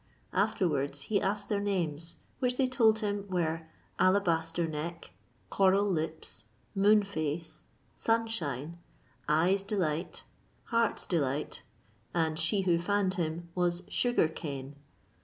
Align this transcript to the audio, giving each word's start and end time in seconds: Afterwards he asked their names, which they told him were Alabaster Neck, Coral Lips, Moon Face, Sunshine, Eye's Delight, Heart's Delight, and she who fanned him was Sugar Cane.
Afterwards 0.33 1.01
he 1.01 1.21
asked 1.21 1.47
their 1.47 1.59
names, 1.59 2.15
which 2.39 2.57
they 2.57 2.65
told 2.65 2.97
him 2.97 3.23
were 3.29 3.67
Alabaster 3.99 4.67
Neck, 4.67 5.11
Coral 5.51 5.85
Lips, 5.87 6.47
Moon 6.73 7.03
Face, 7.03 7.65
Sunshine, 7.95 8.79
Eye's 9.29 9.61
Delight, 9.61 10.23
Heart's 10.63 11.05
Delight, 11.05 11.61
and 12.15 12.39
she 12.39 12.61
who 12.61 12.79
fanned 12.79 13.13
him 13.13 13.49
was 13.53 13.83
Sugar 13.89 14.27
Cane. 14.27 14.75